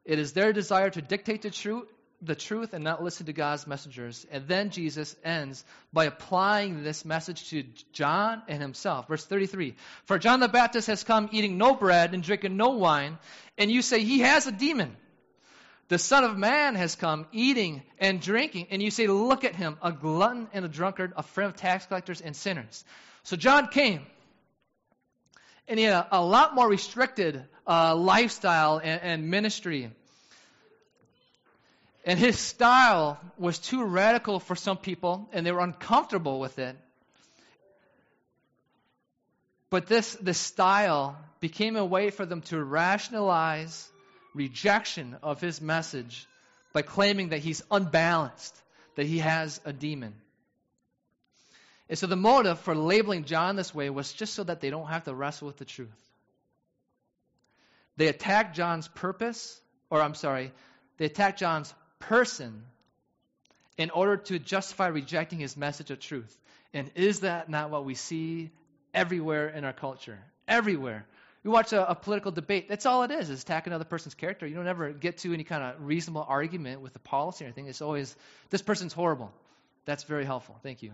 [0.06, 1.88] It is their desire to dictate the truth,
[2.22, 4.26] the truth and not listen to God's messengers.
[4.30, 9.08] And then Jesus ends by applying this message to John and himself.
[9.08, 13.18] Verse 33 For John the Baptist has come eating no bread and drinking no wine,
[13.58, 14.96] and you say he has a demon.
[15.88, 19.76] The Son of Man has come eating and drinking, and you say, Look at him,
[19.82, 22.84] a glutton and a drunkard, a friend of tax collectors and sinners.
[23.24, 24.06] So John came
[25.68, 29.90] and he had a, lot more restricted uh, lifestyle and, and ministry.
[32.04, 36.76] And his style was too radical for some people, and they were uncomfortable with it.
[39.70, 43.88] But this, this style became a way for them to rationalize
[44.34, 46.26] rejection of his message
[46.72, 48.56] by claiming that he's unbalanced,
[48.96, 50.14] that he has a demon.
[51.88, 54.88] And so the motive for labeling John this way was just so that they don't
[54.88, 55.88] have to wrestle with the truth.
[57.96, 59.60] They attacked John's purpose,
[59.90, 60.52] or I'm sorry,
[60.96, 61.72] they attacked John's
[62.08, 62.64] person
[63.78, 66.36] in order to justify rejecting his message of truth.
[66.74, 68.50] And is that not what we see
[68.94, 70.18] everywhere in our culture?
[70.46, 71.06] Everywhere.
[71.44, 74.46] You watch a, a, political debate, that's all it is, is attack another person's character.
[74.46, 77.66] You don't ever get to any kind of reasonable argument with the policy or anything.
[77.66, 78.14] It's always,
[78.50, 79.32] this person's horrible.
[79.84, 80.56] That's very helpful.
[80.62, 80.92] Thank you.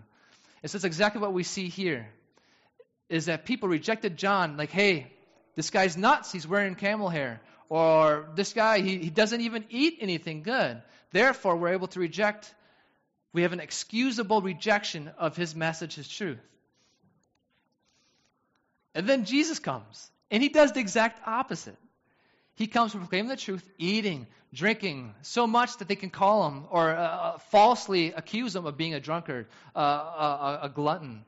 [0.63, 2.07] And so it's exactly what we see here,
[3.09, 5.11] is that people rejected John, like, hey,
[5.55, 7.41] this guy's nuts, he's wearing camel hair.
[7.69, 10.81] Or this guy, he, he doesn't even eat anything good.
[11.11, 12.53] Therefore, we're able to reject,
[13.31, 16.39] we have an excusable rejection of his message, his truth.
[18.95, 20.09] And then Jesus comes.
[20.31, 21.77] And he does the exact opposite.
[22.55, 26.65] He comes to proclaim the truth, eating, drinking, so much that they can call him
[26.69, 31.23] or uh, uh, falsely accuse him of being a drunkard, uh, a, a glutton.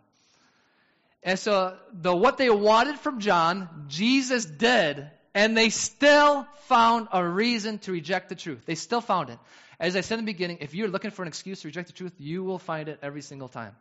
[1.24, 7.26] And so, the what they wanted from John, Jesus did, and they still found a
[7.26, 8.66] reason to reject the truth.
[8.66, 9.40] They still found it.
[9.80, 11.94] As I said in the beginning, if you're looking for an excuse to reject the
[11.94, 13.76] truth, you will find it every single time.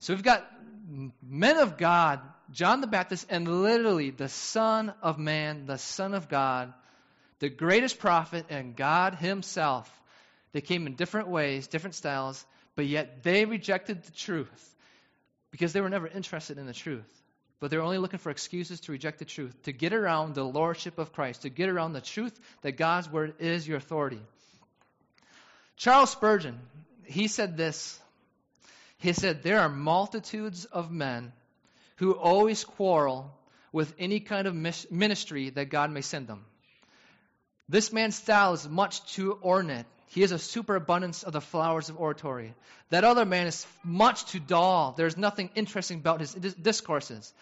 [0.00, 0.46] So we've got
[1.22, 6.28] men of God, John the Baptist, and literally the Son of Man, the Son of
[6.28, 6.72] God,
[7.38, 9.90] the greatest prophet, and God Himself.
[10.52, 12.44] They came in different ways, different styles,
[12.76, 14.76] but yet they rejected the truth
[15.50, 17.21] because they were never interested in the truth.
[17.62, 20.98] But they're only looking for excuses to reject the truth, to get around the lordship
[20.98, 24.18] of Christ, to get around the truth that God's word is your authority.
[25.76, 26.58] Charles Spurgeon,
[27.04, 28.00] he said this
[28.98, 31.32] he said, There are multitudes of men
[31.98, 33.32] who always quarrel
[33.70, 34.56] with any kind of
[34.90, 36.44] ministry that God may send them.
[37.68, 39.86] This man's style is much too ornate.
[40.12, 42.54] He has a superabundance of the flowers of oratory.
[42.90, 44.92] That other man is much too dull.
[44.94, 47.32] There's nothing interesting about his discourses.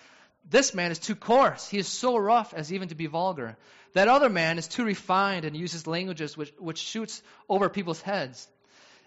[0.48, 1.68] This man is too coarse.
[1.68, 3.56] He is so rough as even to be vulgar.
[3.94, 8.46] That other man is too refined and uses languages which, which shoots over people's heads.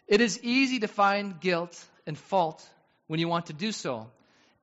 [0.09, 2.67] It is easy to find guilt and fault
[3.07, 4.11] when you want to do so.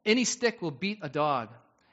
[0.04, 1.48] Any stick will beat a dog,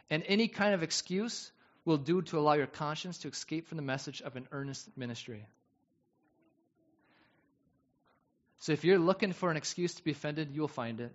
[0.10, 1.50] and any kind of excuse
[1.86, 5.46] will do to allow your conscience to escape from the message of an earnest ministry.
[8.60, 11.12] So if you're looking for an excuse to be offended, you'll find it.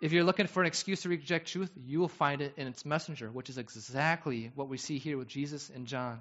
[0.00, 2.84] If you're looking for an excuse to reject truth, you will find it in its
[2.84, 6.20] messenger, which is exactly what we see here with Jesus and John.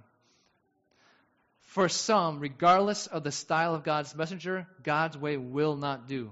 [1.62, 6.32] For some, regardless of the style of God's messenger, God's way will not do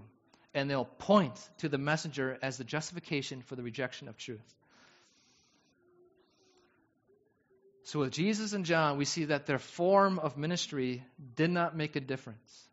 [0.53, 4.53] and they'll point to the messenger as the justification for the rejection of truth.
[7.85, 11.03] So, with Jesus and John, we see that their form of ministry
[11.35, 12.67] did not make a difference.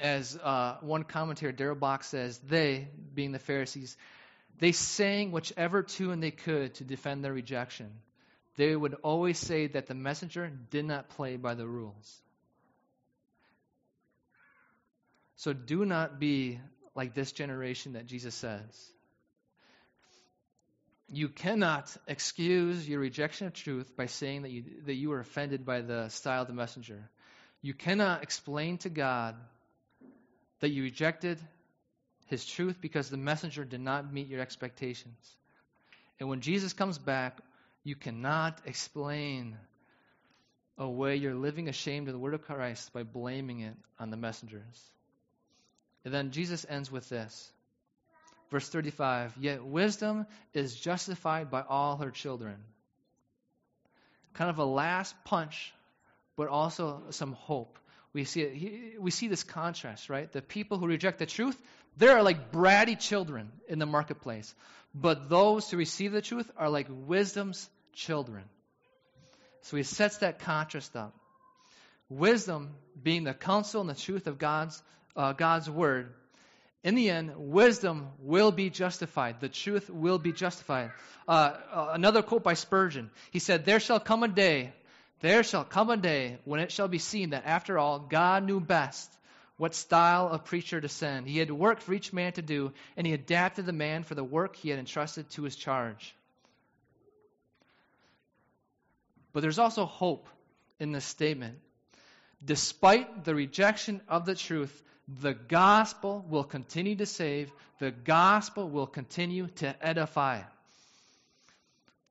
[0.00, 3.96] As uh, one commentator, Darrell Bock, says, they, being the Pharisees,
[4.58, 7.90] they sang whichever tune they could to defend their rejection.
[8.56, 12.20] They would always say that the messenger did not play by the rules.
[15.36, 16.60] So do not be
[16.94, 18.92] like this generation that Jesus says.
[21.08, 25.66] You cannot excuse your rejection of truth by saying that you, that you were offended
[25.66, 27.10] by the style of the messenger.
[27.60, 29.34] You cannot explain to God
[30.62, 31.40] that you rejected
[32.26, 35.36] his truth because the messenger did not meet your expectations.
[36.20, 37.40] And when Jesus comes back,
[37.82, 39.56] you cannot explain
[40.78, 44.80] away your living ashamed of the word of Christ by blaming it on the messengers.
[46.04, 47.50] And then Jesus ends with this.
[48.52, 52.54] Verse 35 Yet wisdom is justified by all her children.
[54.34, 55.74] Kind of a last punch,
[56.36, 57.80] but also some hope.
[58.14, 60.30] We see, it, we see this contrast, right?
[60.30, 61.60] The people who reject the truth,
[61.96, 64.54] they're like bratty children in the marketplace.
[64.94, 68.44] But those who receive the truth are like wisdom's children.
[69.62, 71.14] So he sets that contrast up.
[72.10, 74.82] Wisdom being the counsel and the truth of God's
[75.16, 76.12] uh, God's word,
[76.84, 79.40] in the end, wisdom will be justified.
[79.40, 80.90] The truth will be justified.
[81.28, 83.10] Uh, uh, another quote by Spurgeon.
[83.30, 84.72] He said, There shall come a day,
[85.22, 88.60] there shall come a day when it shall be seen that after all, God knew
[88.60, 89.10] best
[89.56, 91.26] what style of preacher to send.
[91.26, 94.24] He had work for each man to do, and he adapted the man for the
[94.24, 96.14] work he had entrusted to his charge.
[99.32, 100.28] But there's also hope
[100.78, 101.58] in this statement.
[102.44, 108.86] Despite the rejection of the truth, The gospel will continue to save, the gospel will
[108.86, 110.42] continue to edify.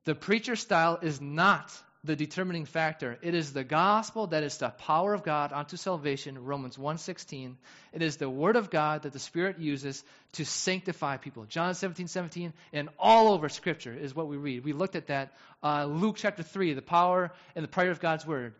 [0.04, 1.72] The preacher style is not
[2.04, 3.16] the determining factor.
[3.22, 7.54] It is the gospel that is the power of God unto salvation, Romans 1.16.
[7.92, 11.44] It is the word of God that the Spirit uses to sanctify people.
[11.44, 14.64] John 17, 17, and all over Scripture is what we read.
[14.64, 15.32] We looked at that.
[15.62, 18.54] Uh, Luke chapter 3, the power and the prayer of God's word.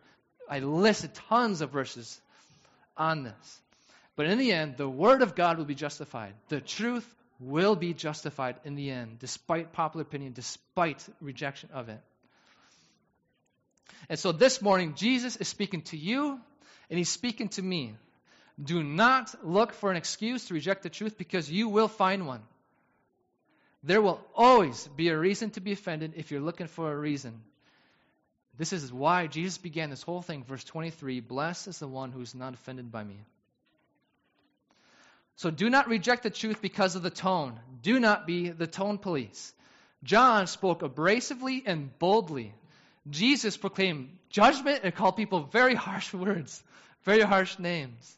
[0.49, 2.21] I listed tons of verses
[2.95, 3.61] on this.
[4.15, 6.33] But in the end, the word of God will be justified.
[6.47, 7.07] The truth
[7.39, 11.99] will be justified in the end, despite popular opinion, despite rejection of it.
[14.09, 16.39] And so this morning, Jesus is speaking to you
[16.89, 17.95] and he's speaking to me.
[18.61, 22.43] Do not look for an excuse to reject the truth because you will find one.
[23.83, 27.41] There will always be a reason to be offended if you're looking for a reason.
[28.57, 30.43] This is why Jesus began this whole thing.
[30.43, 33.19] Verse 23 Blessed is the one who is not offended by me.
[35.35, 37.59] So do not reject the truth because of the tone.
[37.81, 39.53] Do not be the tone police.
[40.03, 42.53] John spoke abrasively and boldly.
[43.09, 46.63] Jesus proclaimed judgment and called people very harsh words,
[47.03, 48.17] very harsh names.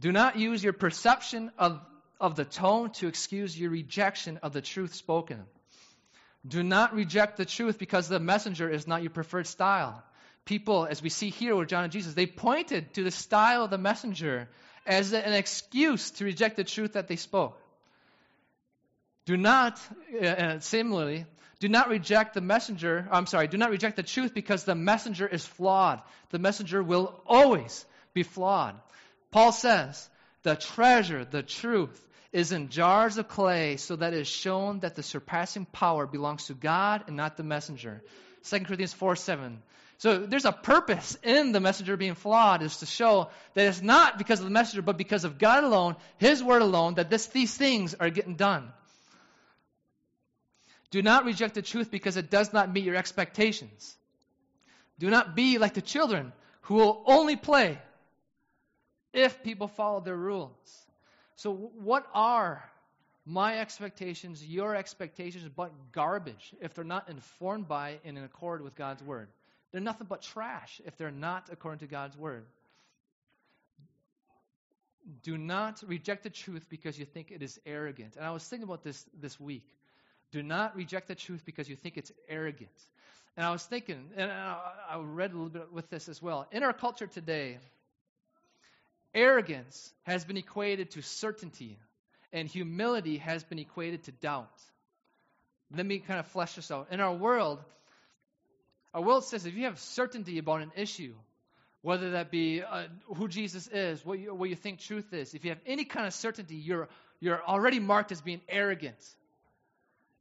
[0.00, 1.80] Do not use your perception of,
[2.20, 5.42] of the tone to excuse your rejection of the truth spoken.
[6.46, 10.02] Do not reject the truth because the messenger is not your preferred style.
[10.44, 13.70] People, as we see here with John and Jesus, they pointed to the style of
[13.70, 14.48] the messenger
[14.84, 17.56] as an excuse to reject the truth that they spoke.
[19.24, 19.80] Do not,
[20.20, 21.26] uh, similarly,
[21.62, 23.06] do not reject the messenger.
[23.12, 26.02] I'm sorry, do not reject the truth because the messenger is flawed.
[26.30, 28.74] The messenger will always be flawed.
[29.30, 30.10] Paul says,
[30.42, 34.96] the treasure, the truth, is in jars of clay so that it is shown that
[34.96, 38.02] the surpassing power belongs to God and not the messenger.
[38.50, 39.62] 2 Corinthians 4 7.
[39.98, 44.18] So there's a purpose in the messenger being flawed, is to show that it's not
[44.18, 47.56] because of the messenger, but because of God alone, His word alone, that this, these
[47.56, 48.72] things are getting done.
[50.92, 53.96] Do not reject the truth because it does not meet your expectations.
[54.98, 56.32] Do not be like the children
[56.62, 57.78] who will only play
[59.14, 60.86] if people follow their rules.
[61.36, 62.62] So, what are
[63.24, 68.76] my expectations, your expectations, but garbage if they're not informed by and in accord with
[68.76, 69.28] God's word?
[69.70, 72.44] They're nothing but trash if they're not according to God's word.
[75.22, 78.16] Do not reject the truth because you think it is arrogant.
[78.16, 79.66] And I was thinking about this this week.
[80.32, 82.70] Do not reject the truth because you think it's arrogant.
[83.36, 86.46] And I was thinking, and I read a little bit with this as well.
[86.52, 87.58] In our culture today,
[89.14, 91.78] arrogance has been equated to certainty,
[92.32, 94.50] and humility has been equated to doubt.
[95.74, 96.88] Let me kind of flesh this out.
[96.90, 97.58] In our world,
[98.92, 101.14] our world says if you have certainty about an issue,
[101.80, 102.84] whether that be uh,
[103.16, 106.06] who Jesus is, what you, what you think truth is, if you have any kind
[106.06, 106.88] of certainty, you're,
[107.20, 108.96] you're already marked as being arrogant.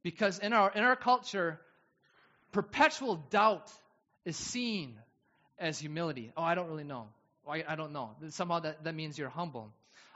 [0.03, 1.59] Because in our, in our culture,
[2.51, 3.71] perpetual doubt
[4.25, 4.95] is seen
[5.59, 6.31] as humility.
[6.35, 7.07] Oh, I don't really know.
[7.47, 8.11] I, I don't know.
[8.29, 9.71] Somehow that, that means you're humble.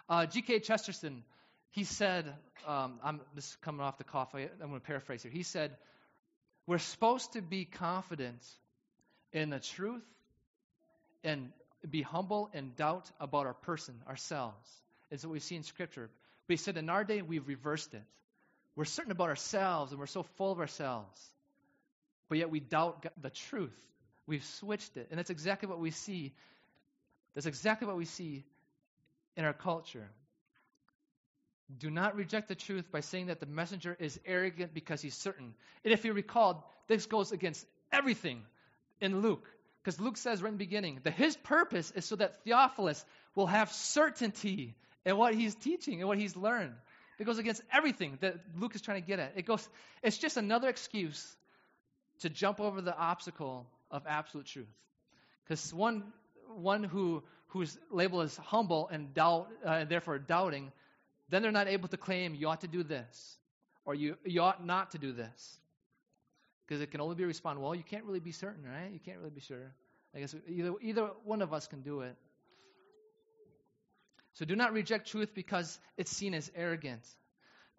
[0.09, 0.59] Uh, G.K.
[0.59, 1.23] Chesterton,
[1.71, 2.25] he said,
[2.67, 5.31] um, I'm just coming off the cuff, I, I'm going to paraphrase here.
[5.31, 5.71] He said,
[6.67, 8.41] We're supposed to be confident
[9.33, 10.03] in the truth
[11.23, 11.51] and
[11.89, 14.69] be humble and doubt about our person, ourselves.
[15.11, 16.09] Is what we see in Scripture.
[16.47, 18.03] But he said, in our day, we've reversed it.
[18.75, 21.19] We're certain about ourselves and we're so full of ourselves,
[22.29, 23.77] but yet we doubt the truth.
[24.27, 25.07] We've switched it.
[25.11, 26.33] And that's exactly what we see.
[27.33, 28.43] That's exactly what we see
[29.37, 30.09] in our culture.
[31.77, 35.53] Do not reject the truth by saying that the messenger is arrogant because he's certain.
[35.83, 38.41] And if you recall, this goes against everything
[39.01, 39.47] in Luke.
[39.83, 43.03] Because Luke says right in the beginning that his purpose is so that Theophilus
[43.35, 46.73] will have certainty in what he's teaching and what he's learned.
[47.17, 49.33] It goes against everything that Luke is trying to get at.
[49.35, 49.67] It goes,
[50.03, 51.35] it's just another excuse
[52.19, 54.67] to jump over the obstacle of absolute truth.
[55.43, 56.03] Because one,
[56.55, 60.71] one who, who's labeled as humble and doubt, uh, and therefore doubting,
[61.29, 63.37] then they're not able to claim you ought to do this
[63.85, 65.59] or you, you ought not to do this.
[66.67, 68.91] Because it can only be responded, well, you can't really be certain, right?
[68.91, 69.71] You can't really be sure.
[70.15, 72.15] I guess either, either one of us can do it.
[74.35, 77.01] So do not reject truth because it's seen as arrogant.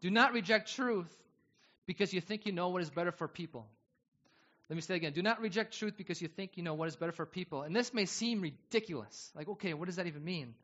[0.00, 1.11] Do not reject truth
[1.86, 3.66] because you think you know what is better for people.
[4.68, 5.12] Let me say again.
[5.12, 7.62] Do not reject truth because you think you know what is better for people.
[7.62, 9.30] And this may seem ridiculous.
[9.34, 10.54] Like, okay, what does that even mean?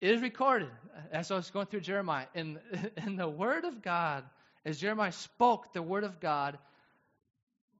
[0.00, 0.70] It is recorded,
[1.12, 2.58] as I was going through Jeremiah, in,
[3.06, 4.24] in the Word of God,
[4.64, 6.58] as Jeremiah spoke the Word of God,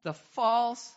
[0.03, 0.93] the false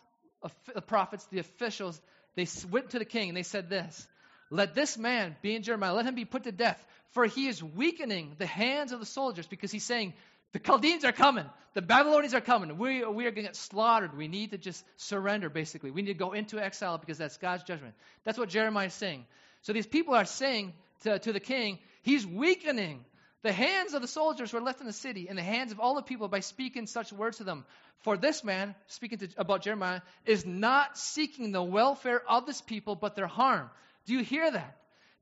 [0.86, 2.00] prophets, the officials,
[2.34, 4.06] they went to the king and they said this
[4.54, 6.80] Let this man, being Jeremiah, let him be put to death,
[7.10, 10.14] for he is weakening the hands of the soldiers because he's saying,
[10.52, 11.46] the Chaldeans are coming.
[11.74, 12.78] The Babylonians are coming.
[12.78, 14.16] We, we are going to get slaughtered.
[14.16, 15.90] We need to just surrender, basically.
[15.90, 17.94] We need to go into exile because that's God's judgment.
[18.22, 19.24] That's what Jeremiah is saying.
[19.62, 23.04] So these people are saying to, to the king, he's weakening
[23.42, 25.80] the hands of the soldiers who are left in the city and the hands of
[25.80, 27.64] all the people by speaking such words to them.
[28.02, 32.94] For this man, speaking to, about Jeremiah, is not seeking the welfare of this people,
[32.94, 33.68] but their harm.
[34.06, 34.76] Do you hear that?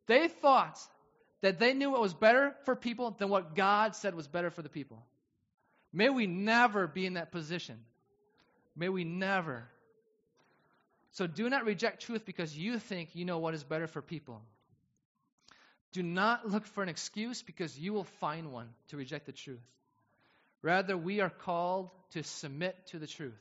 [0.07, 0.79] They thought
[1.41, 4.63] that they knew what was better for people than what God said was better for
[4.63, 5.05] the people.
[5.93, 7.79] May we never be in that position.
[8.75, 9.69] May we never.
[11.13, 14.41] So do not reject truth because you think you know what is better for people.
[15.93, 19.61] Do not look for an excuse because you will find one to reject the truth.
[20.63, 23.39] Rather, we are called to submit to the truth,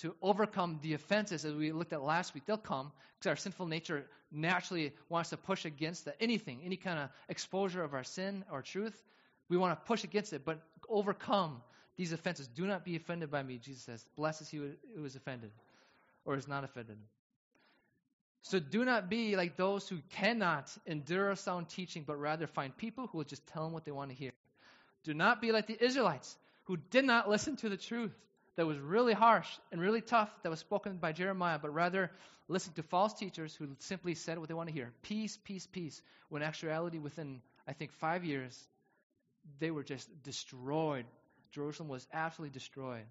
[0.00, 2.44] to overcome the offenses as we looked at last week.
[2.46, 7.10] They'll come because our sinful nature naturally wants to push against anything, any kind of
[7.28, 9.00] exposure of our sin or truth.
[9.48, 11.62] We want to push against it, but overcome
[11.96, 12.48] these offenses.
[12.48, 14.04] Do not be offended by me, Jesus says.
[14.16, 15.50] Blessed is he who is offended
[16.24, 16.96] or is not offended.
[18.42, 23.06] So do not be like those who cannot endure sound teaching, but rather find people
[23.06, 24.32] who will just tell them what they want to hear.
[25.04, 28.12] Do not be like the Israelites who did not listen to the truth
[28.56, 32.10] that was really harsh and really tough that was spoken by Jeremiah, but rather
[32.48, 36.00] listen to false teachers who simply said what they want to hear peace, peace, peace.
[36.28, 38.58] When actuality, within, I think, five years,
[39.58, 41.04] they were just destroyed
[41.54, 43.06] Jerusalem was absolutely destroyed.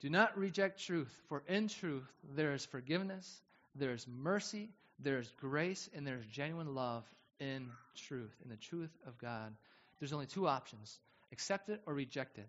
[0.00, 2.04] Do not reject truth, for in truth
[2.36, 3.42] there is forgiveness,
[3.74, 4.68] there is mercy,
[5.00, 7.02] there is grace, and there is genuine love
[7.40, 9.52] in truth, in the truth of God.
[9.98, 11.00] There's only two options
[11.34, 12.48] accept it or reject it.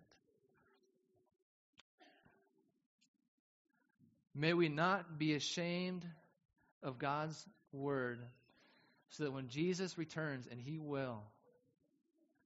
[4.32, 6.06] May we not be ashamed
[6.82, 8.20] of God's word
[9.10, 11.22] so that when Jesus returns, and he will,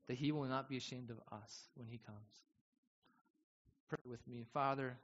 [0.07, 2.19] that he will not be ashamed of us when he comes.
[3.89, 4.47] Pray with me.
[4.55, 4.97] Father,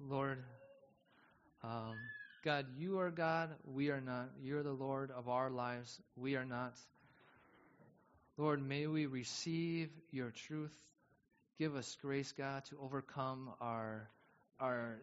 [0.00, 0.38] Lord,
[1.64, 1.96] um,
[2.44, 4.30] God, you are God, we are not.
[4.42, 6.74] You're the Lord of our lives, we are not.
[8.38, 10.74] Lord, may we receive your truth.
[11.58, 14.10] Give us grace, God, to overcome our
[14.60, 14.98] our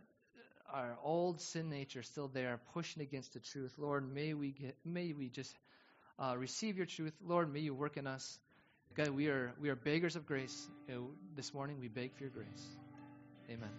[0.71, 3.73] our old sin nature still there, pushing against the truth.
[3.77, 5.55] Lord, may we get, may we just
[6.19, 7.13] uh, receive your truth.
[7.25, 8.39] Lord, may you work in us.
[8.95, 10.67] God, we are, we are beggars of grace.
[11.35, 12.77] this morning we beg for your grace.
[13.49, 13.73] Amen.